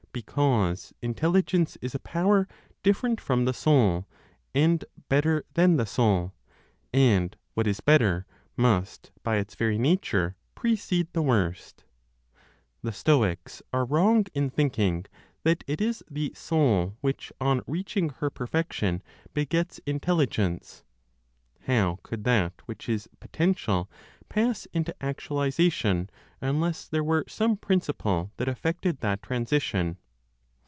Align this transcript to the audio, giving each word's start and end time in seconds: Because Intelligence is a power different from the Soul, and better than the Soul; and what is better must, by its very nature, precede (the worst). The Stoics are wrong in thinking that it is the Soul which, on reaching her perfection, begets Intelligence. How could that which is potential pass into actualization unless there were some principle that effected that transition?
Because 0.13 0.91
Intelligence 1.01 1.77
is 1.81 1.95
a 1.95 1.99
power 1.99 2.45
different 2.83 3.21
from 3.21 3.45
the 3.45 3.53
Soul, 3.53 4.05
and 4.53 4.83
better 5.07 5.45
than 5.53 5.77
the 5.77 5.85
Soul; 5.85 6.33
and 6.91 7.37
what 7.53 7.65
is 7.65 7.79
better 7.79 8.25
must, 8.57 9.13
by 9.23 9.37
its 9.37 9.55
very 9.55 9.77
nature, 9.77 10.35
precede 10.53 11.07
(the 11.13 11.21
worst). 11.21 11.85
The 12.83 12.91
Stoics 12.91 13.61
are 13.71 13.85
wrong 13.85 14.25
in 14.33 14.49
thinking 14.49 15.05
that 15.43 15.63
it 15.65 15.79
is 15.79 16.03
the 16.11 16.33
Soul 16.35 16.97
which, 16.99 17.31
on 17.39 17.61
reaching 17.65 18.09
her 18.09 18.29
perfection, 18.29 19.01
begets 19.33 19.77
Intelligence. 19.85 20.83
How 21.67 21.99
could 22.03 22.25
that 22.25 22.55
which 22.65 22.89
is 22.89 23.07
potential 23.21 23.89
pass 24.27 24.65
into 24.73 24.93
actualization 25.03 26.09
unless 26.41 26.85
there 26.87 27.03
were 27.03 27.23
some 27.29 27.55
principle 27.55 28.31
that 28.37 28.47
effected 28.49 28.99
that 28.99 29.21
transition? 29.21 29.97